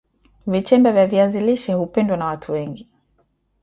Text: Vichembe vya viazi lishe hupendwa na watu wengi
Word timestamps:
Vichembe 0.53 0.91
vya 0.91 1.07
viazi 1.07 1.39
lishe 1.39 1.73
hupendwa 1.73 2.17
na 2.17 2.25
watu 2.25 2.51
wengi 2.51 2.87